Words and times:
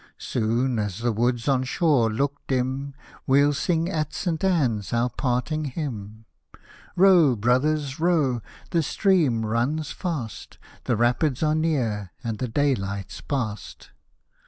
Soon 0.17 0.79
as 0.79 0.97
the 0.97 1.11
woods 1.11 1.47
on 1.47 1.61
shore 1.63 2.09
look 2.11 2.41
dim, 2.47 2.95
We'll 3.27 3.53
sing 3.53 3.87
at 3.87 4.15
St. 4.15 4.43
Ann's 4.43 4.91
our 4.93 5.11
parting 5.11 5.65
hymn. 5.65 6.25
Row, 6.95 7.35
brothers, 7.35 7.99
row, 7.99 8.41
the 8.71 8.81
stream 8.81 9.45
runs 9.45 9.91
fast, 9.91 10.57
The 10.85 10.95
Rapids 10.97 11.43
are 11.43 11.53
near 11.53 12.13
and 12.23 12.39
the 12.39 12.47
daylight's 12.47 13.21
past. 13.21 13.91